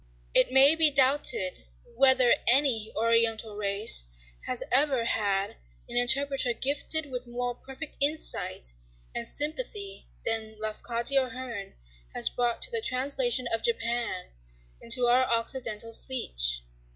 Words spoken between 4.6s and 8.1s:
ever had an interpreter gifted with more perfect